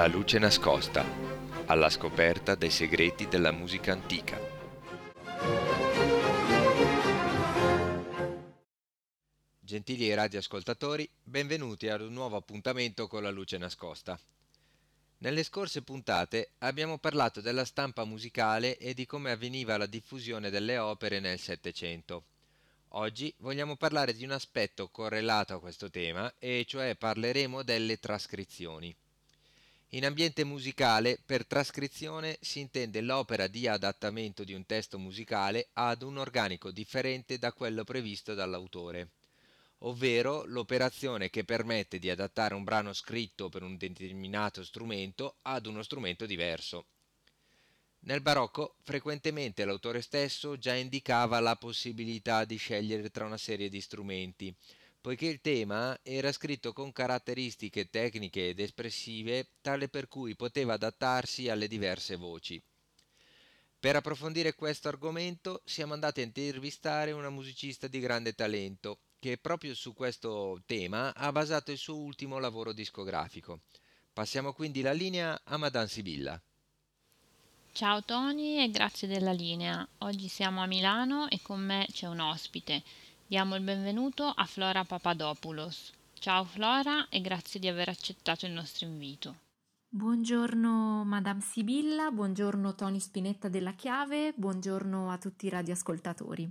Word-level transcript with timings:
La 0.00 0.06
luce 0.06 0.38
nascosta, 0.38 1.04
alla 1.66 1.90
scoperta 1.90 2.54
dei 2.54 2.70
segreti 2.70 3.28
della 3.28 3.52
musica 3.52 3.92
antica. 3.92 4.40
Gentili 9.58 10.14
radioascoltatori, 10.14 11.06
benvenuti 11.22 11.88
ad 11.90 12.00
un 12.00 12.14
nuovo 12.14 12.36
appuntamento 12.36 13.08
con 13.08 13.22
la 13.22 13.28
luce 13.28 13.58
nascosta. 13.58 14.18
Nelle 15.18 15.42
scorse 15.42 15.82
puntate 15.82 16.52
abbiamo 16.60 16.96
parlato 16.96 17.42
della 17.42 17.66
stampa 17.66 18.06
musicale 18.06 18.78
e 18.78 18.94
di 18.94 19.04
come 19.04 19.32
avveniva 19.32 19.76
la 19.76 19.84
diffusione 19.84 20.48
delle 20.48 20.78
opere 20.78 21.20
nel 21.20 21.38
Settecento. 21.38 22.24
Oggi 22.92 23.30
vogliamo 23.40 23.76
parlare 23.76 24.14
di 24.14 24.24
un 24.24 24.30
aspetto 24.30 24.88
correlato 24.88 25.52
a 25.52 25.60
questo 25.60 25.90
tema, 25.90 26.32
e 26.38 26.64
cioè 26.66 26.96
parleremo 26.96 27.62
delle 27.62 27.98
trascrizioni. 27.98 28.96
In 29.94 30.04
ambiente 30.04 30.44
musicale, 30.44 31.18
per 31.26 31.44
trascrizione 31.44 32.38
si 32.40 32.60
intende 32.60 33.00
l'opera 33.00 33.48
di 33.48 33.66
adattamento 33.66 34.44
di 34.44 34.54
un 34.54 34.64
testo 34.64 35.00
musicale 35.00 35.70
ad 35.72 36.02
un 36.02 36.16
organico 36.16 36.70
differente 36.70 37.38
da 37.38 37.52
quello 37.52 37.82
previsto 37.82 38.34
dall'autore, 38.34 39.08
ovvero 39.78 40.44
l'operazione 40.44 41.28
che 41.28 41.42
permette 41.42 41.98
di 41.98 42.08
adattare 42.08 42.54
un 42.54 42.62
brano 42.62 42.92
scritto 42.92 43.48
per 43.48 43.64
un 43.64 43.76
determinato 43.76 44.62
strumento 44.62 45.38
ad 45.42 45.66
uno 45.66 45.82
strumento 45.82 46.24
diverso. 46.24 46.86
Nel 48.02 48.20
barocco 48.20 48.76
frequentemente 48.84 49.64
l'autore 49.64 50.02
stesso 50.02 50.56
già 50.56 50.74
indicava 50.74 51.40
la 51.40 51.56
possibilità 51.56 52.44
di 52.44 52.56
scegliere 52.56 53.10
tra 53.10 53.24
una 53.24 53.36
serie 53.36 53.68
di 53.68 53.80
strumenti, 53.80 54.54
poiché 55.00 55.26
il 55.26 55.40
tema 55.40 55.98
era 56.02 56.30
scritto 56.32 56.72
con 56.72 56.92
caratteristiche 56.92 57.88
tecniche 57.88 58.48
ed 58.48 58.60
espressive 58.60 59.48
tale 59.60 59.88
per 59.88 60.08
cui 60.08 60.36
poteva 60.36 60.74
adattarsi 60.74 61.48
alle 61.48 61.68
diverse 61.68 62.16
voci. 62.16 62.62
Per 63.80 63.96
approfondire 63.96 64.54
questo 64.54 64.88
argomento 64.88 65.62
siamo 65.64 65.94
andati 65.94 66.20
a 66.20 66.24
intervistare 66.24 67.12
una 67.12 67.30
musicista 67.30 67.88
di 67.88 67.98
grande 67.98 68.34
talento 68.34 68.98
che 69.18 69.38
proprio 69.38 69.74
su 69.74 69.94
questo 69.94 70.62
tema 70.66 71.14
ha 71.14 71.32
basato 71.32 71.70
il 71.70 71.78
suo 71.78 71.96
ultimo 71.96 72.38
lavoro 72.38 72.72
discografico. 72.72 73.60
Passiamo 74.12 74.52
quindi 74.52 74.82
la 74.82 74.92
linea 74.92 75.40
a 75.44 75.56
Madame 75.56 75.88
Sibilla. 75.88 76.38
Ciao 77.72 78.02
Tony 78.02 78.62
e 78.62 78.70
grazie 78.70 79.08
della 79.08 79.32
linea. 79.32 79.86
Oggi 79.98 80.28
siamo 80.28 80.62
a 80.62 80.66
Milano 80.66 81.28
e 81.28 81.40
con 81.40 81.60
me 81.60 81.86
c'è 81.90 82.06
un 82.06 82.20
ospite. 82.20 82.82
Diamo 83.30 83.54
il 83.54 83.62
benvenuto 83.62 84.24
a 84.24 84.44
Flora 84.44 84.82
Papadopoulos. 84.82 85.92
Ciao 86.14 86.42
Flora 86.42 87.06
e 87.08 87.20
grazie 87.20 87.60
di 87.60 87.68
aver 87.68 87.88
accettato 87.88 88.44
il 88.44 88.50
nostro 88.50 88.86
invito. 88.86 89.36
Buongiorno 89.88 91.04
Madame 91.04 91.40
Sibilla, 91.40 92.10
buongiorno 92.10 92.74
Tony 92.74 92.98
Spinetta 92.98 93.48
della 93.48 93.70
Chiave, 93.74 94.32
buongiorno 94.34 95.12
a 95.12 95.18
tutti 95.18 95.46
i 95.46 95.48
radioascoltatori. 95.48 96.50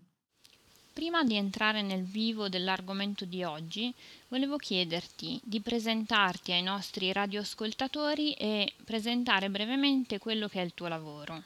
Prima 0.93 1.25
di 1.25 1.35
entrare 1.35 1.81
nel 1.81 2.03
vivo 2.03 2.47
dell'argomento 2.47 3.25
di 3.25 3.43
oggi, 3.43 3.93
volevo 4.29 4.55
chiederti 4.55 5.37
di 5.43 5.59
presentarti 5.59 6.53
ai 6.53 6.63
nostri 6.63 7.11
radioascoltatori 7.11 8.31
e 8.35 8.71
presentare 8.85 9.49
brevemente 9.49 10.17
quello 10.17 10.47
che 10.47 10.61
è 10.61 10.63
il 10.63 10.73
tuo 10.73 10.87
lavoro. 10.87 11.43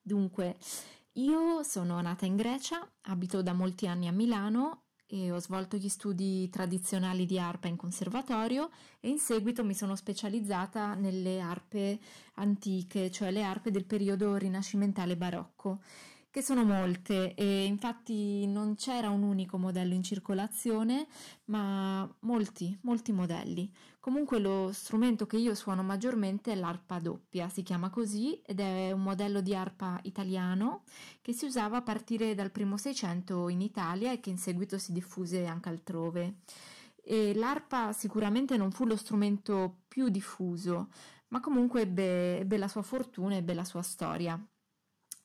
Dunque, 0.00 0.54
io 1.14 1.62
sono 1.62 2.00
nata 2.00 2.26
in 2.26 2.36
Grecia, 2.36 2.88
abito 3.02 3.42
da 3.42 3.52
molti 3.52 3.86
anni 3.86 4.08
a 4.08 4.12
Milano 4.12 4.86
e 5.06 5.30
ho 5.30 5.38
svolto 5.38 5.76
gli 5.76 5.88
studi 5.88 6.48
tradizionali 6.48 7.26
di 7.26 7.38
arpa 7.38 7.68
in 7.68 7.76
conservatorio 7.76 8.70
e 8.98 9.10
in 9.10 9.18
seguito 9.18 9.64
mi 9.64 9.74
sono 9.74 9.94
specializzata 9.94 10.94
nelle 10.94 11.40
arpe 11.40 12.00
antiche, 12.34 13.10
cioè 13.10 13.30
le 13.30 13.44
arpe 13.44 13.70
del 13.70 13.84
periodo 13.84 14.34
rinascimentale 14.36 15.16
barocco 15.16 15.80
che 16.34 16.42
sono 16.42 16.64
molte 16.64 17.32
e 17.34 17.62
infatti 17.64 18.44
non 18.48 18.74
c'era 18.74 19.08
un 19.08 19.22
unico 19.22 19.56
modello 19.56 19.94
in 19.94 20.02
circolazione, 20.02 21.06
ma 21.44 22.12
molti, 22.22 22.76
molti 22.82 23.12
modelli. 23.12 23.72
Comunque 24.04 24.38
lo 24.38 24.70
strumento 24.70 25.24
che 25.24 25.38
io 25.38 25.54
suono 25.54 25.82
maggiormente 25.82 26.52
è 26.52 26.54
l'arpa 26.54 26.98
doppia, 26.98 27.48
si 27.48 27.62
chiama 27.62 27.88
così 27.88 28.38
ed 28.44 28.60
è 28.60 28.92
un 28.92 29.02
modello 29.02 29.40
di 29.40 29.54
arpa 29.54 29.98
italiano 30.02 30.82
che 31.22 31.32
si 31.32 31.46
usava 31.46 31.78
a 31.78 31.82
partire 31.82 32.34
dal 32.34 32.50
primo 32.50 32.76
Seicento 32.76 33.48
in 33.48 33.62
Italia 33.62 34.12
e 34.12 34.20
che 34.20 34.28
in 34.28 34.36
seguito 34.36 34.76
si 34.76 34.92
diffuse 34.92 35.46
anche 35.46 35.70
altrove. 35.70 36.40
E 37.02 37.34
l'arpa 37.34 37.94
sicuramente 37.94 38.58
non 38.58 38.72
fu 38.72 38.84
lo 38.84 38.96
strumento 38.96 39.84
più 39.88 40.10
diffuso, 40.10 40.90
ma 41.28 41.40
comunque 41.40 41.80
ebbe, 41.80 42.40
ebbe 42.40 42.58
la 42.58 42.68
sua 42.68 42.82
fortuna, 42.82 43.36
ebbe 43.36 43.54
la 43.54 43.64
sua 43.64 43.80
storia. 43.80 44.38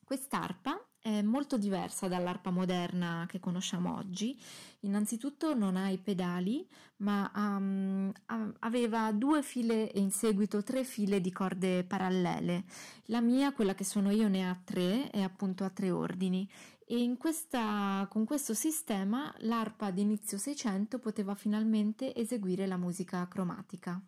Quest'arpa 0.02 0.89
è 1.02 1.22
molto 1.22 1.56
diversa 1.56 2.08
dall'arpa 2.08 2.50
moderna 2.50 3.24
che 3.26 3.40
conosciamo 3.40 3.96
oggi. 3.96 4.38
Innanzitutto 4.80 5.54
non 5.54 5.76
ha 5.76 5.88
i 5.88 5.96
pedali, 5.96 6.66
ma 6.96 7.30
um, 7.34 8.12
aveva 8.58 9.10
due 9.12 9.42
file 9.42 9.90
e 9.90 9.98
in 9.98 10.10
seguito 10.10 10.62
tre 10.62 10.84
file 10.84 11.20
di 11.20 11.32
corde 11.32 11.84
parallele. 11.84 12.64
La 13.06 13.22
mia, 13.22 13.52
quella 13.52 13.74
che 13.74 13.84
sono 13.84 14.10
io, 14.10 14.28
ne 14.28 14.48
ha 14.48 14.60
tre 14.62 15.10
e 15.10 15.22
appunto 15.22 15.64
ha 15.64 15.70
tre 15.70 15.90
ordini. 15.90 16.48
E 16.84 17.14
questa, 17.18 18.06
con 18.10 18.24
questo 18.24 18.52
sistema 18.52 19.32
l'arpa 19.38 19.90
di 19.90 20.02
inizio 20.02 20.36
600 20.36 20.98
poteva 20.98 21.34
finalmente 21.34 22.14
eseguire 22.14 22.66
la 22.66 22.76
musica 22.76 23.26
cromatica. 23.26 23.98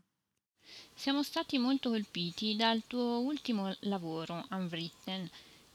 Siamo 0.94 1.22
stati 1.22 1.58
molto 1.58 1.90
colpiti 1.90 2.54
dal 2.54 2.84
tuo 2.86 3.20
ultimo 3.20 3.74
lavoro, 3.80 4.46
Unwritten 4.50 5.28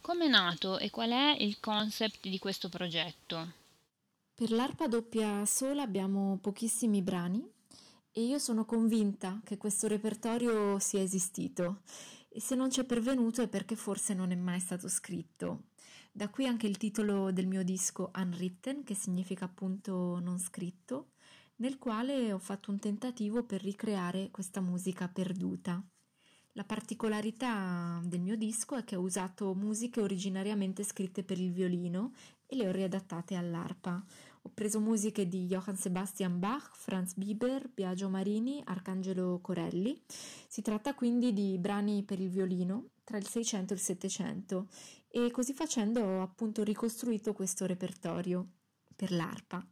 come 0.07 0.27
è 0.27 0.29
nato 0.29 0.79
e 0.79 0.89
qual 0.89 1.09
è 1.09 1.35
il 1.37 1.59
concept 1.59 2.29
di 2.29 2.39
questo 2.39 2.69
progetto? 2.69 3.51
Per 4.33 4.51
l'arpa 4.51 4.87
doppia 4.87 5.45
sola 5.45 5.81
abbiamo 5.81 6.37
pochissimi 6.39 7.01
brani 7.01 7.45
e 8.13 8.21
io 8.21 8.39
sono 8.39 8.63
convinta 8.63 9.41
che 9.43 9.57
questo 9.57 9.85
repertorio 9.89 10.79
sia 10.79 11.01
esistito 11.01 11.81
e 12.29 12.39
se 12.39 12.55
non 12.55 12.71
ci 12.71 12.79
è 12.79 12.85
pervenuto 12.85 13.41
è 13.41 13.49
perché 13.49 13.75
forse 13.75 14.13
non 14.13 14.31
è 14.31 14.35
mai 14.35 14.61
stato 14.61 14.87
scritto. 14.87 15.63
Da 16.09 16.29
qui 16.29 16.47
anche 16.47 16.67
il 16.67 16.77
titolo 16.77 17.33
del 17.33 17.47
mio 17.47 17.65
disco 17.65 18.09
Unwritten, 18.15 18.85
che 18.85 18.95
significa 18.95 19.43
appunto 19.43 20.19
non 20.21 20.39
scritto, 20.39 21.15
nel 21.57 21.77
quale 21.77 22.31
ho 22.31 22.39
fatto 22.39 22.71
un 22.71 22.79
tentativo 22.79 23.43
per 23.43 23.61
ricreare 23.61 24.29
questa 24.31 24.61
musica 24.61 25.09
perduta. 25.09 25.83
La 26.57 26.63
particolarità 26.63 28.01
del 28.03 28.19
mio 28.19 28.35
disco 28.35 28.77
è 28.77 28.83
che 28.83 28.95
ho 28.95 29.01
usato 29.01 29.53
musiche 29.53 30.01
originariamente 30.01 30.83
scritte 30.83 31.21
per 31.21 31.39
il 31.39 31.51
violino 31.51 32.13
e 32.47 32.55
le 32.55 32.67
ho 32.67 32.71
riadattate 32.71 33.35
all'arpa. 33.35 34.03
Ho 34.41 34.49
preso 34.51 34.79
musiche 34.79 35.27
di 35.27 35.45
Johann 35.45 35.75
Sebastian 35.75 36.39
Bach, 36.39 36.71
Franz 36.73 37.13
Bieber, 37.13 37.69
Biagio 37.71 38.09
Marini, 38.09 38.59
Arcangelo 38.65 39.37
Corelli. 39.39 40.01
Si 40.47 40.63
tratta 40.63 40.95
quindi 40.95 41.31
di 41.31 41.59
brani 41.59 42.01
per 42.01 42.19
il 42.19 42.29
violino 42.29 42.87
tra 43.03 43.17
il 43.17 43.27
600 43.27 43.73
e 43.73 43.75
il 43.75 43.81
700 43.81 44.67
e 45.09 45.29
così 45.29 45.53
facendo 45.53 46.01
ho 46.01 46.21
appunto 46.23 46.63
ricostruito 46.63 47.33
questo 47.33 47.67
repertorio 47.67 48.47
per 48.95 49.11
l'arpa 49.11 49.63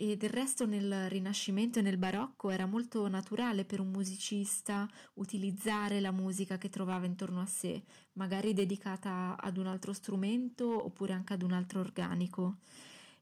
e 0.00 0.16
del 0.16 0.30
resto 0.30 0.64
nel 0.64 1.10
Rinascimento 1.10 1.78
e 1.78 1.82
nel 1.82 1.98
Barocco 1.98 2.48
era 2.48 2.64
molto 2.64 3.06
naturale 3.06 3.66
per 3.66 3.80
un 3.80 3.90
musicista 3.90 4.88
utilizzare 5.14 6.00
la 6.00 6.10
musica 6.10 6.56
che 6.56 6.70
trovava 6.70 7.04
intorno 7.04 7.42
a 7.42 7.46
sé, 7.46 7.82
magari 8.14 8.54
dedicata 8.54 9.36
ad 9.38 9.58
un 9.58 9.66
altro 9.66 9.92
strumento 9.92 10.86
oppure 10.86 11.12
anche 11.12 11.34
ad 11.34 11.42
un 11.42 11.52
altro 11.52 11.80
organico. 11.80 12.60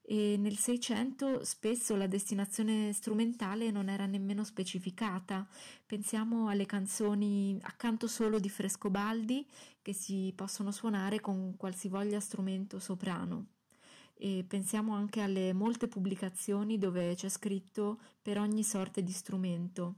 E 0.03 0.37
nel 0.39 0.57
Seicento 0.57 1.45
spesso 1.45 1.97
la 1.97 2.07
destinazione 2.07 2.93
strumentale 2.93 3.73
non 3.73 3.89
era 3.89 4.07
nemmeno 4.07 4.45
specificata. 4.45 5.49
Pensiamo 5.85 6.49
alle 6.49 6.65
canzoni 6.65 7.59
accanto 7.63 8.07
solo 8.07 8.39
di 8.39 8.49
Frescobaldi 8.49 9.45
che 9.83 9.93
si 9.93 10.33
possono 10.33 10.71
suonare 10.71 11.19
con 11.19 11.57
qualsivoglia 11.57 12.21
strumento 12.21 12.79
soprano 12.79 13.58
e 14.19 14.45
pensiamo 14.47 14.95
anche 14.95 15.21
alle 15.21 15.53
molte 15.53 15.89
pubblicazioni 15.89 16.77
dove 16.77 17.15
c'è 17.15 17.29
scritto 17.29 18.01
per 18.21 18.39
ogni 18.39 18.65
sorta 18.65 19.01
di 19.01 19.13
strumento. 19.13 19.95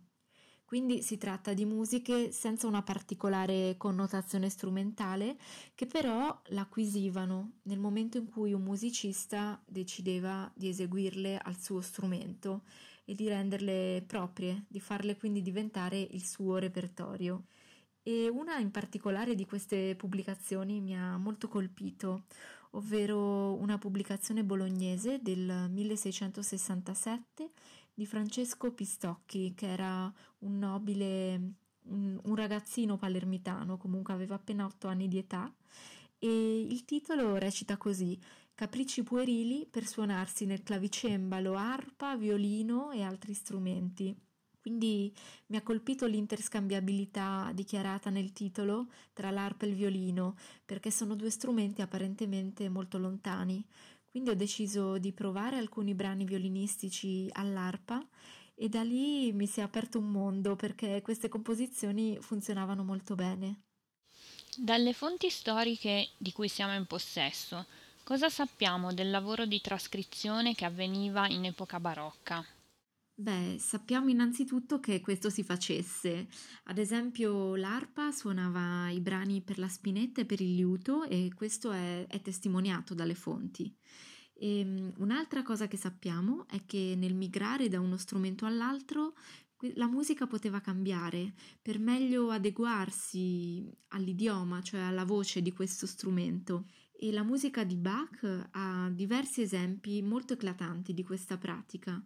Quindi 0.71 1.03
si 1.03 1.19
tratta 1.19 1.53
di 1.53 1.65
musiche 1.65 2.31
senza 2.31 2.69
una 2.69 2.85
particolare 2.85 3.75
connotazione 3.77 4.49
strumentale 4.49 5.37
che 5.75 5.87
però 5.87 6.41
l'acquisivano 6.51 7.55
nel 7.63 7.81
momento 7.81 8.19
in 8.19 8.29
cui 8.29 8.53
un 8.53 8.63
musicista 8.63 9.61
decideva 9.67 10.49
di 10.55 10.69
eseguirle 10.69 11.39
al 11.39 11.59
suo 11.59 11.81
strumento 11.81 12.63
e 13.05 13.17
di 13.17 13.27
renderle 13.27 14.05
proprie, 14.07 14.67
di 14.69 14.79
farle 14.79 15.17
quindi 15.17 15.43
diventare 15.43 15.99
il 15.99 16.25
suo 16.25 16.59
repertorio. 16.59 17.47
E 18.03 18.29
una 18.29 18.59
in 18.59 18.71
particolare 18.71 19.35
di 19.35 19.45
queste 19.47 19.97
pubblicazioni 19.97 20.81
mi 20.81 20.97
ha 20.97 21.17
molto 21.17 21.49
colpito, 21.49 22.27
ovvero 22.71 23.55
una 23.55 23.79
pubblicazione 23.79 24.45
bolognese 24.45 25.21
del 25.21 25.69
1667 25.71 27.51
di 27.93 28.07
Francesco 28.07 28.73
Pistocchi, 28.73 29.53
che 29.55 29.67
era 29.67 30.13
un 30.39 30.59
nobile, 30.59 31.53
un, 31.85 32.19
un 32.23 32.35
ragazzino 32.35 32.97
palermitano, 32.97 33.77
comunque 33.77 34.15
aveva 34.15 34.37
appena 34.37 34.65
8 34.65 34.89
anni 34.89 35.09
di 35.09 35.19
età, 35.19 35.53
e 36.19 36.61
il 36.61 36.85
titolo 36.85 37.37
recita 37.37 37.77
così: 37.77 38.19
Capricci 38.55 39.03
puerili 39.03 39.67
per 39.69 39.87
suonarsi 39.87 40.45
nel 40.45 40.63
clavicembalo, 40.63 41.55
arpa, 41.55 42.17
violino 42.17 42.91
e 42.91 43.03
altri 43.03 43.35
strumenti. 43.35 44.15
Quindi 44.61 45.13
mi 45.47 45.57
ha 45.57 45.63
colpito 45.63 46.07
l'interscambiabilità 46.07 47.51
dichiarata 47.55 48.11
nel 48.11 48.33
titolo 48.33 48.89
tra 49.15 49.31
l'arpa 49.31 49.65
e 49.65 49.71
il 49.71 49.75
violino, 49.75 50.37
perché 50.65 50.91
sono 50.91 51.15
due 51.15 51.31
strumenti 51.31 51.81
apparentemente 51.81 52.69
molto 52.69 52.99
lontani. 52.99 53.65
Quindi 54.11 54.31
ho 54.31 54.37
deciso 54.37 54.99
di 54.99 55.13
provare 55.13 55.57
alcuni 55.57 55.95
brani 55.95 56.25
violinistici 56.25 57.29
all'arpa 57.33 58.05
e 58.55 58.69
da 58.69 58.83
lì 58.83 59.33
mi 59.33 59.47
si 59.47 59.61
è 59.61 59.63
aperto 59.63 59.99
un 59.99 60.11
mondo 60.11 60.57
perché 60.57 61.01
queste 61.01 61.29
composizioni 61.29 62.19
funzionavano 62.21 62.85
molto 62.85 63.15
bene. 63.15 63.61
Dalle 64.57 64.93
fonti 64.93 65.31
storiche 65.31 66.11
di 66.19 66.33
cui 66.33 66.49
siamo 66.49 66.75
in 66.75 66.85
possesso, 66.85 67.65
cosa 68.05 68.29
sappiamo 68.29 68.93
del 68.93 69.11
lavoro 69.11 69.47
di 69.47 69.61
trascrizione 69.63 70.55
che 70.55 70.67
avveniva 70.67 71.27
in 71.29 71.47
epoca 71.47 71.81
barocca? 71.81 72.45
Beh, 73.21 73.57
sappiamo 73.59 74.09
innanzitutto 74.09 74.81
che 74.81 75.01
questo 75.03 75.29
si 75.29 75.43
facesse. 75.43 76.27
Ad 76.65 76.79
esempio, 76.79 77.55
l'arpa 77.55 78.13
suonava 78.13 78.89
i 78.89 79.01
brani 79.01 79.43
per 79.43 79.59
la 79.59 79.69
spinetta 79.69 80.23
e 80.23 80.25
per 80.25 80.41
il 80.41 80.55
liuto 80.55 81.05
e 81.05 81.31
questo 81.35 81.71
è, 81.71 82.07
è 82.07 82.23
testimoniato 82.23 82.95
dalle 82.95 83.15
fonti. 83.15 83.77
E, 84.33 84.63
um, 84.63 84.93
un'altra 85.01 85.43
cosa 85.43 85.69
che 85.69 85.77
sappiamo 85.77 86.49
è 86.49 86.65
che 86.65 86.95
nel 86.97 87.15
migrare 87.15 87.69
da 87.69 87.79
uno 87.79 87.99
strumento 87.99 88.47
all'altro 88.47 89.13
la 89.75 89.87
musica 89.87 90.27
poteva 90.27 90.61
cambiare 90.61 91.35
per 91.61 91.79
meglio 91.79 92.31
adeguarsi 92.31 93.71
all'idioma, 93.89 94.63
cioè 94.63 94.81
alla 94.81 95.05
voce 95.05 95.43
di 95.43 95.53
questo 95.53 95.87
strumento. 95.87 96.65
E 97.03 97.13
la 97.13 97.23
musica 97.23 97.65
di 97.65 97.77
Bach 97.77 98.49
ha 98.51 98.91
diversi 98.93 99.41
esempi 99.43 100.03
molto 100.03 100.35
eclatanti 100.35 100.93
di 100.95 101.03
questa 101.03 101.39
pratica 101.39 102.03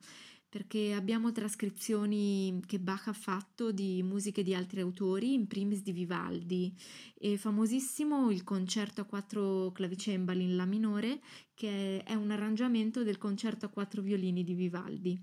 perché 0.55 0.93
abbiamo 0.95 1.33
trascrizioni 1.33 2.63
che 2.65 2.79
Bach 2.79 3.09
ha 3.09 3.13
fatto 3.13 3.73
di 3.73 4.05
musiche 4.05 4.45
di 4.45 4.55
altri 4.55 4.81
autori, 4.81 5.35
in 5.35 5.49
primis 5.49 5.83
di 5.83 5.91
Vivaldi, 5.91 6.73
e 7.19 7.37
famosissimo 7.37 8.31
il 8.31 8.45
concerto 8.45 9.01
a 9.01 9.05
quattro 9.05 9.73
clavicembali 9.73 10.45
in 10.45 10.55
La 10.55 10.65
minore, 10.65 11.21
che 11.55 12.05
è 12.05 12.15
un 12.15 12.31
arrangiamento 12.31 13.03
del 13.03 13.19
concerto 13.19 13.67
a 13.67 13.69
quattro 13.69 14.01
violini 14.01 14.45
di 14.45 14.55
Vivaldi. 14.55 15.21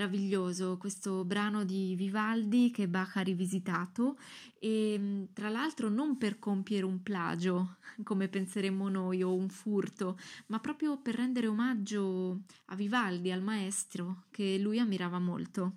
Meraviglioso 0.00 0.78
questo 0.78 1.26
brano 1.26 1.62
di 1.64 1.94
Vivaldi 1.94 2.70
che 2.70 2.88
Bach 2.88 3.16
ha 3.16 3.20
rivisitato 3.20 4.16
e 4.58 5.28
tra 5.34 5.50
l'altro 5.50 5.90
non 5.90 6.16
per 6.16 6.38
compiere 6.38 6.86
un 6.86 7.02
plagio, 7.02 7.76
come 8.02 8.28
penseremmo 8.28 8.88
noi, 8.88 9.22
o 9.22 9.34
un 9.34 9.50
furto, 9.50 10.18
ma 10.46 10.58
proprio 10.58 10.98
per 10.98 11.16
rendere 11.16 11.48
omaggio 11.48 12.44
a 12.66 12.76
Vivaldi, 12.76 13.30
al 13.30 13.42
maestro, 13.42 14.24
che 14.30 14.58
lui 14.58 14.78
ammirava 14.78 15.18
molto. 15.18 15.74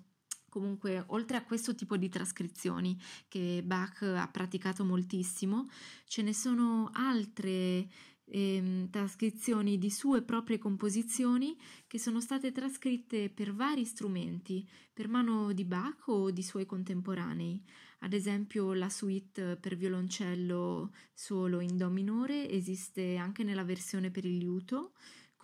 Comunque, 0.48 1.02
oltre 1.08 1.36
a 1.36 1.42
questo 1.42 1.74
tipo 1.74 1.98
di 1.98 2.08
trascrizioni 2.08 2.98
che 3.28 3.62
Bach 3.62 4.00
ha 4.02 4.28
praticato 4.28 4.84
moltissimo, 4.84 5.66
ce 6.06 6.22
ne 6.22 6.32
sono 6.32 6.88
altre 6.94 7.88
eh, 8.26 8.88
trascrizioni 8.90 9.78
di 9.78 9.90
sue 9.90 10.22
proprie 10.22 10.58
composizioni 10.58 11.56
che 11.86 11.98
sono 11.98 12.20
state 12.20 12.52
trascritte 12.52 13.30
per 13.30 13.54
vari 13.54 13.84
strumenti, 13.84 14.66
per 14.92 15.08
mano 15.08 15.52
di 15.52 15.64
Bach 15.64 16.08
o 16.08 16.30
di 16.30 16.42
suoi 16.42 16.66
contemporanei. 16.66 17.62
Ad 18.00 18.12
esempio 18.12 18.74
la 18.74 18.90
suite 18.90 19.56
per 19.56 19.76
violoncello 19.76 20.92
solo 21.12 21.60
in 21.60 21.76
Do 21.76 21.88
minore 21.88 22.50
esiste 22.50 23.16
anche 23.16 23.44
nella 23.44 23.64
versione 23.64 24.10
per 24.10 24.24
il 24.24 24.36
liuto, 24.36 24.92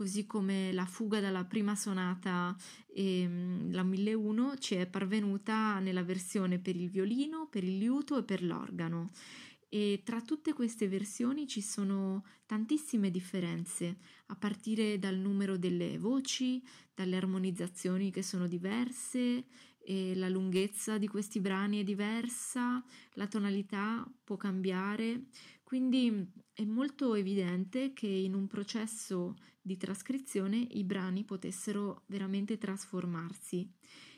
così 0.00 0.26
come 0.26 0.72
la 0.72 0.87
fuga 0.87 1.20
dalla 1.20 1.44
prima 1.44 1.75
sonata, 1.75 2.56
ehm, 2.94 3.70
la 3.72 3.82
1001, 3.82 4.56
ci 4.56 4.75
è 4.75 4.87
parvenuta 4.87 5.78
nella 5.78 6.02
versione 6.02 6.58
per 6.58 6.75
il 6.75 6.88
violino, 6.88 7.49
per 7.50 7.64
il 7.64 7.76
liuto 7.76 8.18
e 8.18 8.25
per 8.25 8.42
l'organo. 8.42 9.10
E 9.72 10.02
tra 10.04 10.20
tutte 10.20 10.52
queste 10.52 10.88
versioni 10.88 11.46
ci 11.46 11.62
sono 11.62 12.24
tantissime 12.44 13.08
differenze, 13.08 13.98
a 14.26 14.34
partire 14.34 14.98
dal 14.98 15.16
numero 15.16 15.56
delle 15.56 15.96
voci, 15.96 16.60
dalle 16.92 17.16
armonizzazioni 17.16 18.10
che 18.10 18.24
sono 18.24 18.48
diverse, 18.48 19.44
la 20.14 20.28
lunghezza 20.28 20.98
di 20.98 21.06
questi 21.06 21.40
brani 21.40 21.80
è 21.80 21.84
diversa, 21.84 22.84
la 23.12 23.28
tonalità 23.28 24.04
può 24.24 24.36
cambiare, 24.36 25.26
quindi 25.62 26.28
è 26.52 26.64
molto 26.64 27.14
evidente 27.14 27.92
che 27.92 28.08
in 28.08 28.34
un 28.34 28.48
processo 28.48 29.36
di 29.60 29.76
trascrizione 29.76 30.56
i 30.72 30.82
brani 30.82 31.24
potessero 31.24 32.02
veramente 32.06 32.58
trasformarsi. 32.58 33.68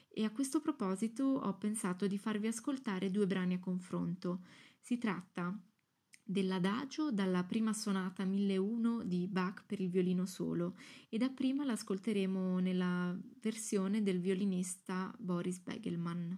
E 0.09 0.25
a 0.25 0.31
questo 0.31 0.61
proposito 0.61 1.25
ho 1.25 1.57
pensato 1.57 2.07
di 2.07 2.19
farvi 2.19 2.47
ascoltare 2.47 3.11
due 3.11 3.27
brani 3.27 3.55
a 3.55 3.59
confronto. 3.59 4.41
Si 4.85 4.99
tratta 4.99 5.57
dell'adagio 6.25 7.13
dalla 7.13 7.45
prima 7.45 7.73
sonata 7.73 8.25
1001 8.25 9.05
di 9.05 9.29
Bach 9.29 9.65
per 9.65 9.81
il 9.81 9.89
violino 9.89 10.27
solo 10.27 10.75
e 11.09 11.19
dapprima 11.19 11.65
l'ascolteremo 11.65 12.59
nella 12.59 13.17
versione 13.41 14.03
del 14.03 14.19
violinista 14.19 15.15
Boris 15.21 15.61
Begelman. 15.61 16.37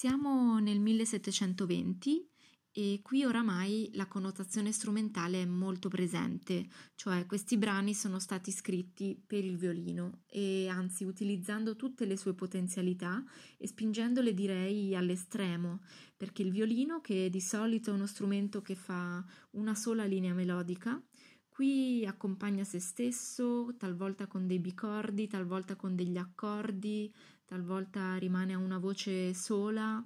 Siamo 0.00 0.60
nel 0.60 0.78
1720 0.78 2.24
e 2.70 3.00
qui 3.02 3.24
oramai 3.24 3.90
la 3.94 4.06
connotazione 4.06 4.70
strumentale 4.70 5.42
è 5.42 5.44
molto 5.44 5.88
presente, 5.88 6.68
cioè 6.94 7.26
questi 7.26 7.56
brani 7.56 7.94
sono 7.94 8.20
stati 8.20 8.52
scritti 8.52 9.20
per 9.26 9.44
il 9.44 9.56
violino 9.56 10.20
e 10.28 10.68
anzi 10.68 11.02
utilizzando 11.02 11.74
tutte 11.74 12.04
le 12.04 12.16
sue 12.16 12.32
potenzialità 12.34 13.24
e 13.56 13.66
spingendole 13.66 14.34
direi 14.34 14.94
all'estremo, 14.94 15.80
perché 16.16 16.42
il 16.42 16.52
violino, 16.52 17.00
che 17.00 17.28
di 17.28 17.40
solito 17.40 17.90
è 17.90 17.94
uno 17.94 18.06
strumento 18.06 18.62
che 18.62 18.76
fa 18.76 19.26
una 19.54 19.74
sola 19.74 20.04
linea 20.04 20.32
melodica, 20.32 21.02
qui 21.48 22.06
accompagna 22.06 22.62
se 22.62 22.78
stesso, 22.78 23.74
talvolta 23.76 24.28
con 24.28 24.46
dei 24.46 24.60
bicordi, 24.60 25.26
talvolta 25.26 25.74
con 25.74 25.96
degli 25.96 26.18
accordi, 26.18 27.12
talvolta 27.48 28.16
rimane 28.16 28.52
a 28.52 28.58
una 28.58 28.78
voce 28.78 29.32
sola 29.32 30.04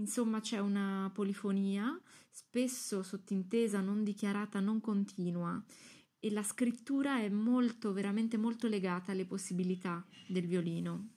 Insomma 0.00 0.40
c'è 0.40 0.58
una 0.58 1.10
polifonia, 1.12 1.98
spesso 2.30 3.02
sottintesa, 3.02 3.80
non 3.80 4.02
dichiarata, 4.02 4.58
non 4.58 4.80
continua 4.80 5.62
e 6.18 6.30
la 6.30 6.42
scrittura 6.42 7.20
è 7.20 7.28
molto, 7.28 7.92
veramente 7.92 8.36
molto 8.38 8.66
legata 8.66 9.12
alle 9.12 9.26
possibilità 9.26 10.04
del 10.26 10.46
violino. 10.46 11.16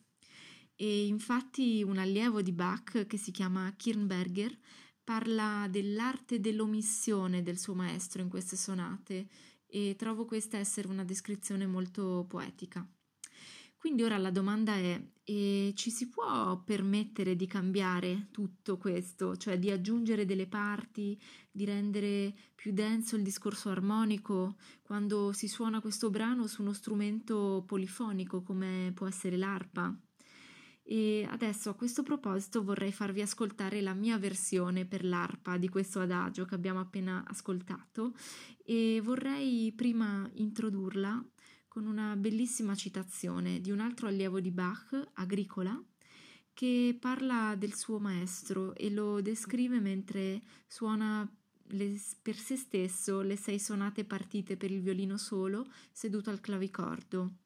E 0.76 1.06
infatti 1.08 1.82
un 1.82 1.98
allievo 1.98 2.42
di 2.42 2.52
Bach 2.52 3.06
che 3.06 3.18
si 3.18 3.32
chiama 3.32 3.74
Kirnberger 3.76 4.58
parla 5.02 5.68
dell'arte 5.70 6.40
dell'omissione 6.40 7.42
del 7.42 7.58
suo 7.58 7.76
maestro 7.76 8.22
in 8.22 8.30
queste 8.30 8.56
sonate 8.58 9.28
e 9.66 9.96
trovo 9.98 10.26
questa 10.26 10.58
essere 10.58 10.88
una 10.88 11.04
descrizione 11.06 11.66
molto 11.66 12.26
poetica. 12.28 12.86
Quindi 13.78 14.04
ora 14.04 14.18
la 14.18 14.32
domanda 14.32 14.76
è, 14.76 15.02
e 15.26 15.72
ci 15.76 15.90
si 15.90 16.10
può 16.10 16.62
permettere 16.64 17.36
di 17.36 17.48
cambiare 17.48 18.28
tutto 18.32 18.78
questo, 18.78 19.38
cioè 19.38 19.58
di 19.58 19.72
aggiungere 19.72 20.26
delle 20.26 20.48
parti, 20.48 21.20
di 21.50 21.64
rendere 21.64 22.34
più 22.56 22.74
denso 22.74 23.16
il 23.16 23.24
discorso 23.24 23.70
armonico 23.70 24.56
quando 24.82 25.32
si 25.32 25.48
suona 25.48 25.80
questo 25.80 26.10
brano 26.10 26.48
su 26.48 26.62
uno 26.62 26.74
strumento 26.74 27.64
polifonico 27.66 28.42
come 28.42 28.92
può 28.94 29.08
essere 29.08 29.38
l'arpa? 29.38 29.96
E 30.86 31.26
adesso 31.30 31.70
a 31.70 31.76
questo 31.76 32.04
proposito 32.04 32.62
vorrei 32.62 32.92
farvi 32.92 33.22
ascoltare 33.22 33.80
la 33.80 33.94
mia 33.94 34.18
versione 34.18 34.86
per 34.86 35.06
l'arpa 35.06 35.56
di 35.56 35.70
questo 35.70 36.02
adagio 36.02 36.44
che 36.44 36.56
abbiamo 36.56 36.82
appena 36.82 37.24
ascoltato 37.26 38.14
e 38.66 39.00
vorrei 39.02 39.72
prima 39.74 40.30
introdurla 40.34 41.24
con 41.74 41.88
una 41.88 42.16
bellissima 42.16 42.76
citazione 42.76 43.60
di 43.60 43.72
un 43.72 43.80
altro 43.80 44.06
allievo 44.06 44.40
di 44.40 44.52
Bach, 44.52 44.96
Agricola, 45.14 45.84
che 46.54 46.96
parla 47.00 47.56
del 47.58 47.74
suo 47.74 47.98
maestro 47.98 48.76
e 48.76 48.92
lo 48.92 49.22
descrive 49.22 49.80
mentre 49.80 50.40
suona 50.68 51.28
le, 51.70 52.00
per 52.22 52.36
se 52.36 52.58
stesso 52.58 53.22
le 53.22 53.36
sei 53.38 53.58
sonate 53.58 54.06
partite 54.06 54.56
per 54.56 54.70
il 54.70 54.82
violino 54.82 55.18
solo 55.18 55.66
seduto 55.92 56.30
al 56.30 56.42
clavicordo. 56.42 57.38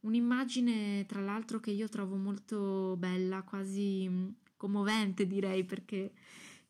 Un'immagine, 0.00 1.04
tra 1.04 1.20
l'altro, 1.20 1.60
che 1.60 1.70
io 1.70 1.90
trovo 1.90 2.16
molto 2.16 2.96
bella, 2.96 3.42
quasi 3.42 4.08
mm, 4.08 4.28
commovente, 4.56 5.26
direi, 5.26 5.64
perché 5.66 6.14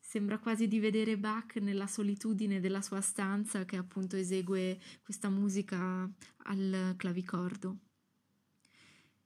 Sembra 0.09 0.39
quasi 0.39 0.69
di 0.69 0.79
vedere 0.79 1.17
Bach 1.17 1.57
nella 1.57 1.85
solitudine 1.85 2.61
della 2.61 2.81
sua 2.81 3.01
stanza 3.01 3.65
che 3.65 3.75
appunto 3.75 4.15
esegue 4.15 4.79
questa 5.03 5.29
musica 5.29 6.09
al 6.43 6.93
clavicordo. 6.95 7.79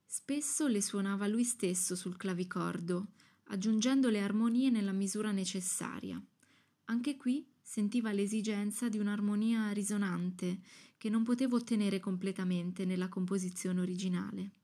Spesso 0.04 0.66
le 0.66 0.82
suonava 0.82 1.28
lui 1.28 1.44
stesso 1.44 1.96
sul 1.96 2.18
clavicordo, 2.18 3.10
aggiungendo 3.50 4.10
le 4.10 4.22
armonie 4.22 4.72
nella 4.72 4.92
misura 4.92 5.32
necessaria. 5.32 6.20
Anche 6.86 7.16
qui 7.16 7.48
sentiva 7.62 8.12
l'esigenza 8.12 8.90
di 8.90 8.98
un'armonia 8.98 9.70
risonante 9.74 10.62
che 10.98 11.10
non 11.10 11.22
potevo 11.22 11.58
ottenere 11.58 12.00
completamente 12.00 12.86
nella 12.86 13.08
composizione 13.08 13.82
originale. 13.82 14.61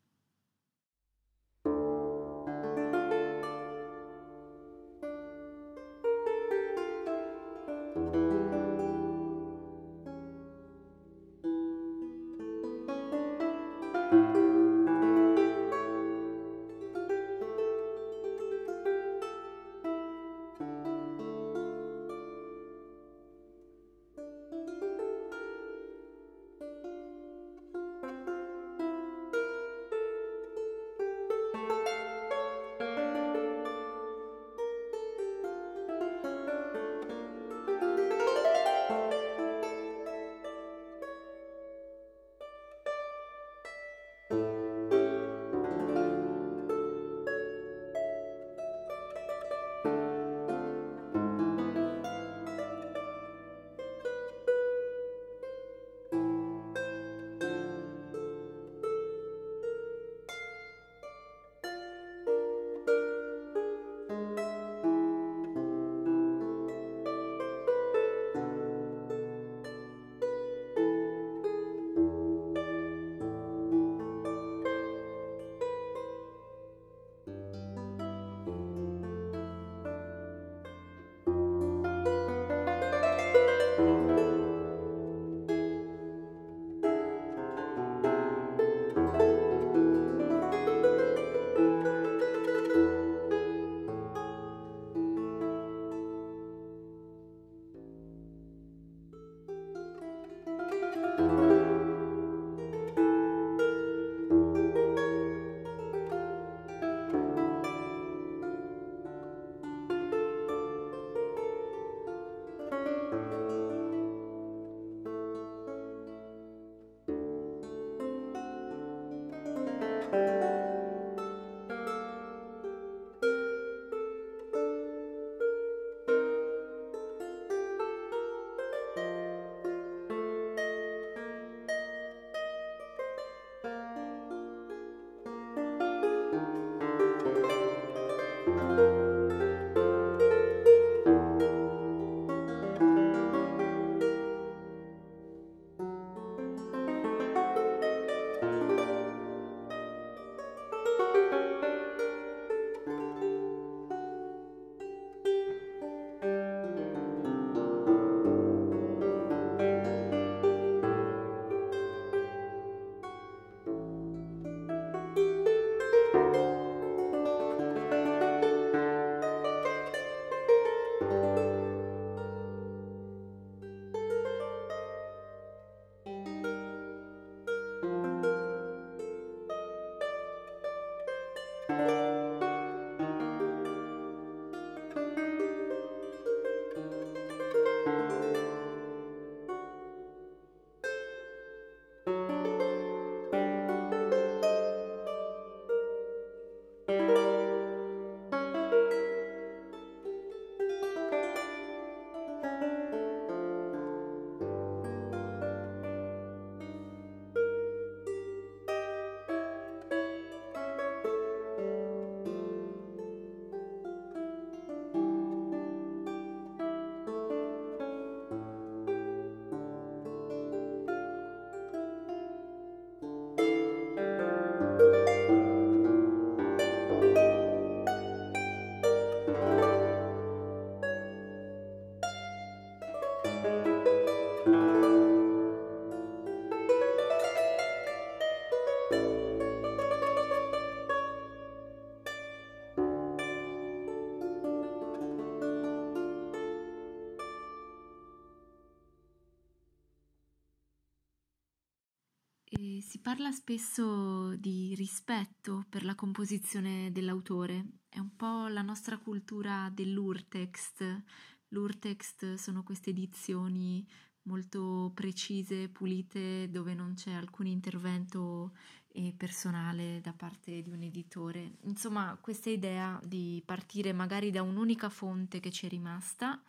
Parla 253.07 253.31
spesso 253.31 254.35
di 254.35 254.75
rispetto 254.75 255.63
per 255.69 255.85
la 255.85 255.95
composizione 255.95 256.91
dell'autore, 256.91 257.65
è 257.87 257.99
un 257.99 258.13
po' 258.17 258.47
la 258.47 258.61
nostra 258.61 258.97
cultura 258.97 259.71
dell'urtext. 259.73 261.03
L'urtext 261.47 262.33
sono 262.33 262.63
queste 262.63 262.89
edizioni 262.89 263.87
molto 264.23 264.91
precise, 264.93 265.69
pulite, 265.69 266.49
dove 266.49 266.73
non 266.73 266.95
c'è 266.95 267.13
alcun 267.13 267.45
intervento 267.45 268.53
eh, 268.89 269.13
personale 269.15 270.01
da 270.01 270.11
parte 270.11 270.61
di 270.61 270.69
un 270.69 270.81
editore. 270.81 271.59
Insomma, 271.61 272.17
questa 272.19 272.49
idea 272.49 272.99
di 273.05 273.41
partire 273.45 273.93
magari 273.93 274.31
da 274.31 274.41
un'unica 274.41 274.89
fonte 274.89 275.39
che 275.39 275.49
ci 275.49 275.65
è 275.65 275.69
rimasta 275.69 276.43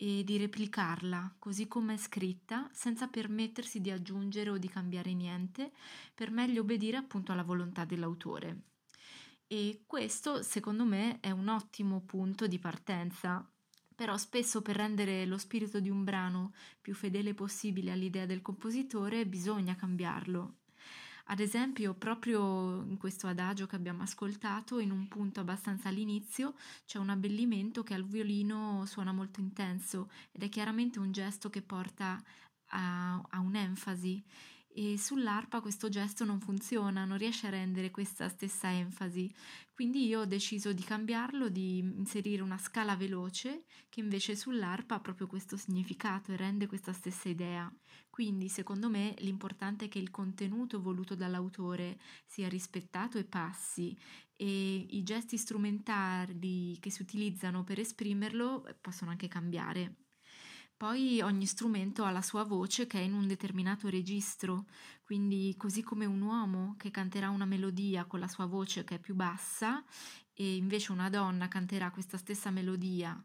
e 0.00 0.22
di 0.22 0.38
replicarla 0.38 1.34
così 1.40 1.66
come 1.66 1.94
è 1.94 1.96
scritta 1.96 2.70
senza 2.72 3.08
permettersi 3.08 3.80
di 3.80 3.90
aggiungere 3.90 4.50
o 4.50 4.56
di 4.56 4.68
cambiare 4.68 5.12
niente 5.12 5.72
per 6.14 6.30
meglio 6.30 6.60
obbedire 6.60 6.96
appunto 6.96 7.32
alla 7.32 7.42
volontà 7.42 7.84
dell'autore. 7.84 8.60
E 9.48 9.82
questo 9.86 10.42
secondo 10.42 10.84
me 10.84 11.18
è 11.18 11.32
un 11.32 11.48
ottimo 11.48 12.00
punto 12.02 12.46
di 12.46 12.60
partenza, 12.60 13.44
però 13.92 14.16
spesso 14.16 14.62
per 14.62 14.76
rendere 14.76 15.26
lo 15.26 15.36
spirito 15.36 15.80
di 15.80 15.90
un 15.90 16.04
brano 16.04 16.54
più 16.80 16.94
fedele 16.94 17.34
possibile 17.34 17.90
all'idea 17.90 18.24
del 18.24 18.40
compositore 18.40 19.26
bisogna 19.26 19.74
cambiarlo 19.74 20.57
ad 21.30 21.40
esempio, 21.40 21.92
proprio 21.92 22.82
in 22.84 22.96
questo 22.96 23.26
adagio 23.26 23.66
che 23.66 23.76
abbiamo 23.76 24.02
ascoltato, 24.02 24.78
in 24.78 24.90
un 24.90 25.08
punto 25.08 25.40
abbastanza 25.40 25.88
all'inizio, 25.88 26.54
c'è 26.86 26.98
un 26.98 27.10
abbellimento 27.10 27.82
che 27.82 27.92
al 27.92 28.04
violino 28.04 28.84
suona 28.86 29.12
molto 29.12 29.40
intenso 29.40 30.10
ed 30.32 30.42
è 30.42 30.48
chiaramente 30.48 30.98
un 30.98 31.12
gesto 31.12 31.50
che 31.50 31.60
porta 31.60 32.22
a, 32.68 33.20
a 33.28 33.40
un'enfasi 33.40 34.24
e 34.78 34.96
sull'arpa 34.96 35.60
questo 35.60 35.88
gesto 35.88 36.24
non 36.24 36.38
funziona, 36.38 37.04
non 37.04 37.18
riesce 37.18 37.48
a 37.48 37.50
rendere 37.50 37.90
questa 37.90 38.28
stessa 38.28 38.70
enfasi. 38.70 39.28
Quindi 39.74 40.06
io 40.06 40.20
ho 40.20 40.24
deciso 40.24 40.72
di 40.72 40.84
cambiarlo, 40.84 41.48
di 41.48 41.78
inserire 41.78 42.42
una 42.42 42.58
scala 42.58 42.94
veloce 42.94 43.64
che 43.88 43.98
invece 43.98 44.36
sull'arpa 44.36 44.94
ha 44.94 45.00
proprio 45.00 45.26
questo 45.26 45.56
significato 45.56 46.30
e 46.30 46.36
rende 46.36 46.68
questa 46.68 46.92
stessa 46.92 47.28
idea. 47.28 47.68
Quindi 48.08 48.48
secondo 48.48 48.88
me 48.88 49.14
l'importante 49.18 49.86
è 49.86 49.88
che 49.88 49.98
il 49.98 50.10
contenuto 50.12 50.80
voluto 50.80 51.16
dall'autore 51.16 51.98
sia 52.24 52.48
rispettato 52.48 53.18
e 53.18 53.24
passi 53.24 53.96
e 54.36 54.86
i 54.90 55.02
gesti 55.02 55.36
strumentali 55.36 56.78
che 56.78 56.90
si 56.90 57.02
utilizzano 57.02 57.64
per 57.64 57.80
esprimerlo 57.80 58.64
possono 58.80 59.10
anche 59.10 59.26
cambiare. 59.26 60.07
Poi 60.78 61.20
ogni 61.22 61.44
strumento 61.44 62.04
ha 62.04 62.12
la 62.12 62.22
sua 62.22 62.44
voce 62.44 62.86
che 62.86 63.00
è 63.00 63.02
in 63.02 63.12
un 63.12 63.26
determinato 63.26 63.88
registro, 63.88 64.66
quindi 65.02 65.52
così 65.56 65.82
come 65.82 66.04
un 66.04 66.20
uomo 66.20 66.76
che 66.78 66.92
canterà 66.92 67.30
una 67.30 67.46
melodia 67.46 68.04
con 68.04 68.20
la 68.20 68.28
sua 68.28 68.46
voce 68.46 68.84
che 68.84 68.94
è 68.94 68.98
più 69.00 69.16
bassa 69.16 69.84
e 70.32 70.54
invece 70.54 70.92
una 70.92 71.10
donna 71.10 71.48
canterà 71.48 71.90
questa 71.90 72.16
stessa 72.16 72.50
melodia 72.52 73.20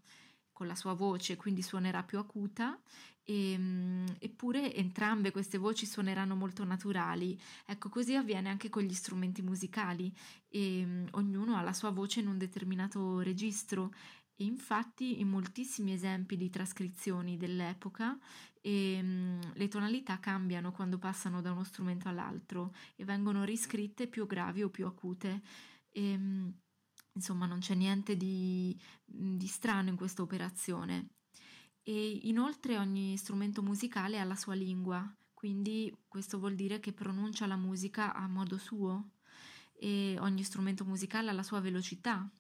con 0.51 0.65
la 0.65 0.73
sua 0.73 0.93
voce, 0.93 1.35
quindi 1.35 1.61
suonerà 1.61 2.01
più 2.01 2.17
acuta, 2.17 2.79
e, 3.23 3.51
ehm, 3.51 4.15
eppure 4.19 4.73
entrambe 4.73 5.31
queste 5.31 5.59
voci 5.59 5.85
suoneranno 5.85 6.35
molto 6.35 6.63
naturali. 6.63 7.39
Ecco, 7.67 7.89
così 7.89 8.15
avviene 8.15 8.49
anche 8.49 8.69
con 8.69 8.81
gli 8.83 8.93
strumenti 8.93 9.43
musicali 9.43 10.11
e 10.49 10.83
um, 10.83 11.07
ognuno 11.11 11.55
ha 11.55 11.61
la 11.61 11.73
sua 11.73 11.91
voce 11.91 12.19
in 12.19 12.27
un 12.27 12.37
determinato 12.37 13.19
registro 13.19 13.93
infatti 14.37 15.19
in 15.19 15.29
moltissimi 15.29 15.93
esempi 15.93 16.37
di 16.37 16.49
trascrizioni 16.49 17.37
dell'epoca 17.37 18.17
ehm, 18.61 19.53
le 19.53 19.67
tonalità 19.67 20.19
cambiano 20.19 20.71
quando 20.71 20.97
passano 20.97 21.41
da 21.41 21.51
uno 21.51 21.63
strumento 21.63 22.07
all'altro 22.07 22.73
e 22.95 23.03
vengono 23.03 23.43
riscritte 23.43 24.07
più 24.07 24.25
gravi 24.25 24.63
o 24.63 24.69
più 24.69 24.85
acute. 24.87 25.41
E, 25.91 26.11
ehm, 26.11 26.53
insomma, 27.13 27.45
non 27.45 27.59
c'è 27.59 27.75
niente 27.75 28.15
di, 28.17 28.77
di 29.05 29.47
strano 29.47 29.89
in 29.89 29.95
questa 29.95 30.21
operazione. 30.21 31.09
E 31.83 32.19
inoltre 32.23 32.77
ogni 32.77 33.17
strumento 33.17 33.61
musicale 33.61 34.19
ha 34.19 34.23
la 34.23 34.37
sua 34.37 34.53
lingua, 34.53 35.13
quindi 35.33 35.93
questo 36.07 36.39
vuol 36.39 36.55
dire 36.55 36.79
che 36.79 36.93
pronuncia 36.93 37.45
la 37.45 37.57
musica 37.57 38.13
a 38.13 38.25
modo 38.27 38.57
suo 38.57 39.09
e 39.73 40.15
ogni 40.19 40.43
strumento 40.43 40.85
musicale 40.85 41.29
ha 41.29 41.33
la 41.33 41.43
sua 41.43 41.59
velocità, 41.59 42.31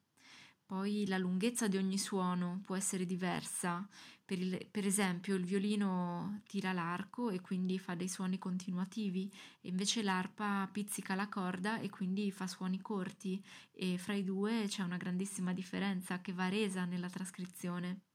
poi 0.73 1.05
la 1.05 1.19
lunghezza 1.19 1.67
di 1.67 1.77
ogni 1.77 1.99
suono 1.99 2.61
può 2.65 2.75
essere 2.75 3.05
diversa. 3.05 3.87
Per, 4.25 4.39
il, 4.39 4.67
per, 4.71 4.87
esempio 4.87 5.35
il 5.35 5.45
violino 5.45 6.41
tira 6.47 6.73
l'arco 6.73 7.29
e 7.29 7.41
quindi 7.41 7.77
fa 7.77 7.93
dei 7.93 8.09
suoni 8.09 8.39
continuativi 8.39 9.31
e 9.61 9.69
invece 9.69 10.01
l'arpa 10.01 10.67
pizzica 10.71 11.13
la 11.13 11.29
corda 11.29 11.77
e 11.77 11.91
quindi 11.91 12.31
fa 12.31 12.47
suoni 12.47 12.81
corti 12.81 13.39
e 13.71 13.99
fra 13.99 14.15
i 14.15 14.23
due 14.23 14.65
c'è 14.67 14.81
una 14.81 14.97
grandissima 14.97 15.53
differenza 15.53 16.21
che 16.21 16.33
va 16.33 16.49
resa 16.49 16.85
nella 16.85 17.09
trascrizione. 17.09 18.05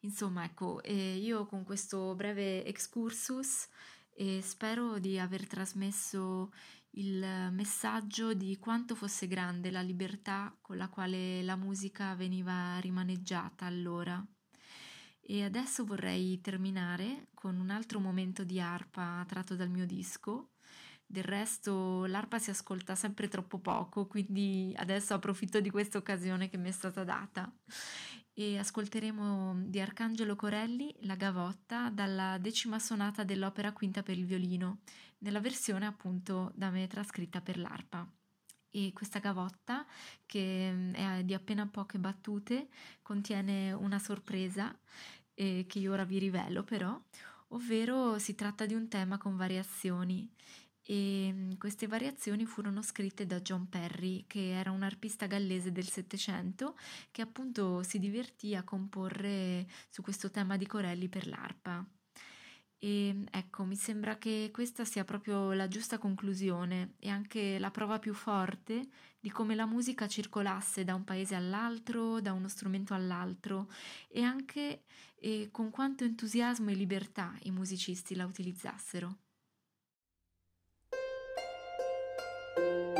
Insomma, 0.00 0.42
ecco, 0.42 0.82
eh, 0.82 1.16
io 1.16 1.46
con 1.46 1.62
questo 1.62 2.12
breve 2.16 2.64
excursus 2.64 3.68
eh, 4.16 4.40
spero 4.42 4.98
di 4.98 5.16
aver 5.16 5.46
trasmesso 5.46 6.50
il 6.92 7.50
messaggio 7.52 8.34
di 8.34 8.58
quanto 8.58 8.94
fosse 8.94 9.26
grande 9.26 9.70
la 9.70 9.82
libertà 9.82 10.56
con 10.60 10.76
la 10.76 10.88
quale 10.88 11.42
la 11.42 11.56
musica 11.56 12.14
veniva 12.14 12.78
rimaneggiata 12.78 13.66
allora. 13.66 14.24
E 15.20 15.44
adesso 15.44 15.84
vorrei 15.84 16.40
terminare 16.40 17.28
con 17.34 17.58
un 17.60 17.70
altro 17.70 18.00
momento 18.00 18.44
di 18.44 18.60
arpa 18.60 19.24
tratto 19.28 19.54
dal 19.54 19.68
mio 19.68 19.84
disco. 19.84 20.52
Del 21.04 21.24
resto 21.24 22.06
l'arpa 22.06 22.38
si 22.38 22.50
ascolta 22.50 22.94
sempre 22.94 23.28
troppo 23.28 23.58
poco, 23.58 24.06
quindi 24.06 24.74
adesso 24.76 25.14
approfitto 25.14 25.60
di 25.60 25.70
questa 25.70 25.98
occasione 25.98 26.48
che 26.48 26.56
mi 26.58 26.68
è 26.68 26.72
stata 26.72 27.04
data 27.04 27.50
e 28.38 28.56
ascolteremo 28.56 29.64
di 29.66 29.80
Arcangelo 29.80 30.36
Corelli 30.36 30.94
La 31.00 31.16
Gavotta 31.16 31.90
dalla 31.90 32.38
decima 32.38 32.78
sonata 32.78 33.24
dell'opera 33.24 33.72
quinta 33.72 34.04
per 34.04 34.16
il 34.16 34.26
violino, 34.26 34.78
nella 35.18 35.40
versione 35.40 35.86
appunto 35.86 36.52
da 36.54 36.70
me 36.70 36.86
trascritta 36.86 37.40
per 37.40 37.58
l'arpa. 37.58 38.08
E 38.70 38.92
questa 38.94 39.18
gavotta, 39.18 39.84
che 40.24 40.70
mm, 40.72 40.94
è 40.94 41.24
di 41.24 41.34
appena 41.34 41.66
poche 41.66 41.98
battute, 41.98 42.68
contiene 43.02 43.72
una 43.72 43.98
sorpresa 43.98 44.72
eh, 45.34 45.64
che 45.68 45.80
io 45.80 45.92
ora 45.92 46.04
vi 46.04 46.20
rivelo 46.20 46.62
però, 46.62 46.96
ovvero 47.48 48.20
si 48.20 48.36
tratta 48.36 48.66
di 48.66 48.74
un 48.74 48.86
tema 48.86 49.18
con 49.18 49.34
variazioni 49.34 50.30
e 50.90 51.30
mm, 51.30 51.52
queste 51.58 51.86
variazioni 51.86 52.46
furono 52.46 52.80
scritte 52.80 53.26
da 53.26 53.40
John 53.42 53.68
Perry, 53.68 54.24
che 54.26 54.52
era 54.52 54.70
un 54.70 54.82
arpista 54.82 55.26
gallese 55.26 55.70
del 55.70 55.86
Settecento 55.86 56.78
che 57.10 57.20
appunto 57.20 57.82
si 57.82 57.98
divertì 57.98 58.54
a 58.54 58.64
comporre 58.64 59.66
su 59.90 60.00
questo 60.00 60.30
tema 60.30 60.56
di 60.56 60.66
Corelli 60.66 61.10
per 61.10 61.26
l'arpa. 61.26 61.84
E 62.78 63.12
mm, 63.12 63.26
ecco, 63.30 63.64
mi 63.64 63.76
sembra 63.76 64.16
che 64.16 64.48
questa 64.50 64.86
sia 64.86 65.04
proprio 65.04 65.52
la 65.52 65.68
giusta 65.68 65.98
conclusione 65.98 66.94
e 67.00 67.10
anche 67.10 67.58
la 67.58 67.70
prova 67.70 67.98
più 67.98 68.14
forte 68.14 68.88
di 69.20 69.30
come 69.30 69.54
la 69.54 69.66
musica 69.66 70.08
circolasse 70.08 70.84
da 70.84 70.94
un 70.94 71.04
paese 71.04 71.34
all'altro, 71.34 72.20
da 72.22 72.32
uno 72.32 72.48
strumento 72.48 72.94
all'altro 72.94 73.68
e 74.08 74.22
anche 74.22 74.84
e 75.16 75.48
con 75.50 75.68
quanto 75.70 76.04
entusiasmo 76.04 76.70
e 76.70 76.74
libertà 76.74 77.36
i 77.42 77.50
musicisti 77.50 78.14
la 78.14 78.24
utilizzassero. 78.24 79.27
thank 82.58 82.96
you 82.96 82.97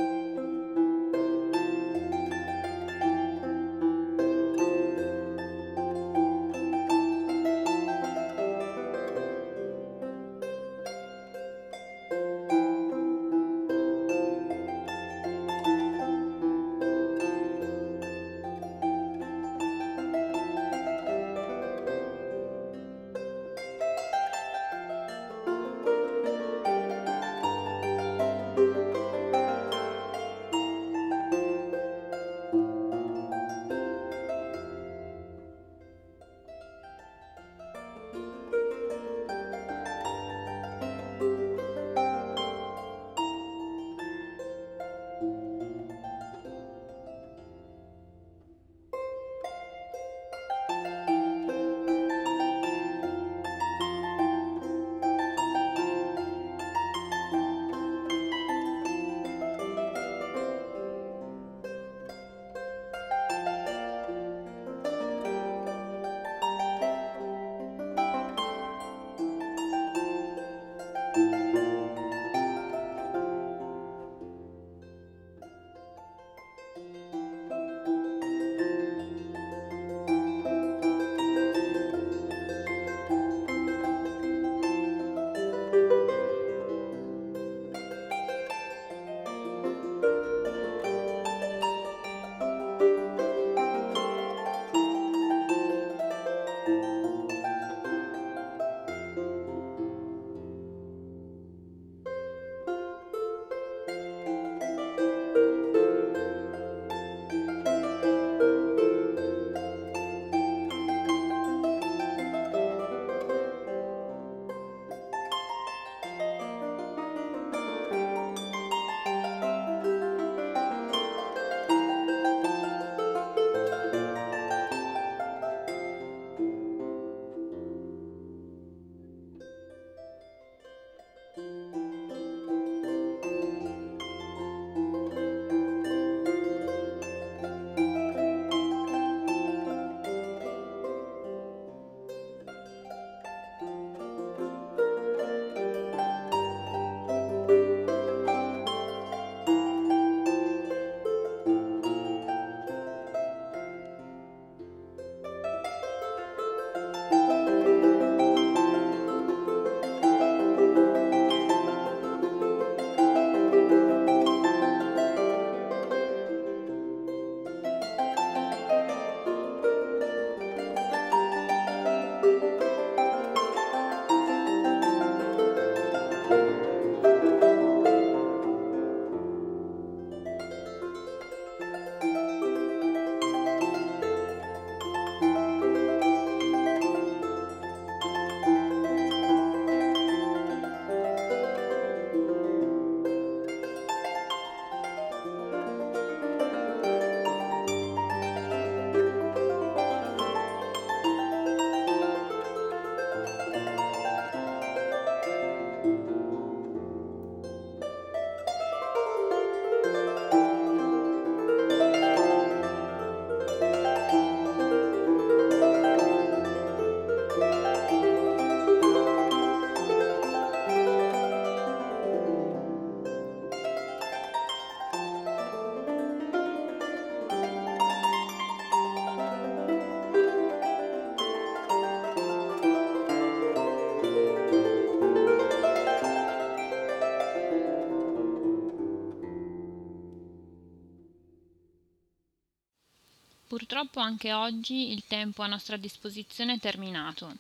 Purtroppo 243.59 243.99
anche 243.99 244.33
oggi 244.33 244.93
il 244.93 245.03
tempo 245.09 245.43
a 245.43 245.49
nostra 245.49 245.77
disposizione 245.77 246.55
è 246.55 246.59
terminato. 246.61 247.39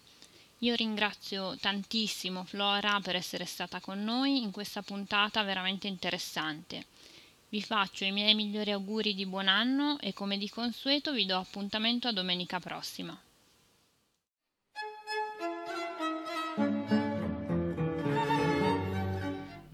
Io 0.59 0.75
ringrazio 0.75 1.57
tantissimo 1.61 2.43
Flora 2.43 2.99
per 3.01 3.15
essere 3.15 3.45
stata 3.45 3.79
con 3.79 4.03
noi 4.03 4.43
in 4.43 4.51
questa 4.51 4.83
puntata 4.83 5.45
veramente 5.45 5.87
interessante. 5.87 6.87
Vi 7.49 7.63
faccio 7.63 8.03
i 8.03 8.11
miei 8.11 8.35
migliori 8.35 8.73
auguri 8.73 9.15
di 9.15 9.27
buon 9.27 9.47
anno 9.47 10.01
e 10.01 10.13
come 10.13 10.39
di 10.39 10.49
consueto 10.49 11.13
vi 11.13 11.25
do 11.25 11.39
appuntamento 11.39 12.09
a 12.09 12.13
domenica 12.13 12.59
prossima. 12.59 13.17